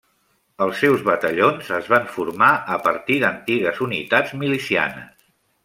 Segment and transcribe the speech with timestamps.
[0.65, 5.17] Els seus batallons es van formar a partir d'antigues unitats milicianes.